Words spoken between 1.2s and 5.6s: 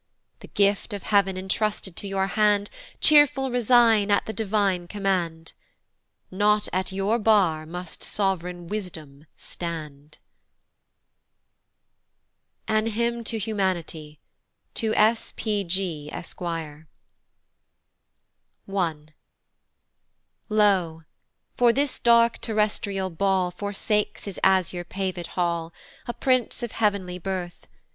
intrusted to your hand Cheerful resign at the divine command: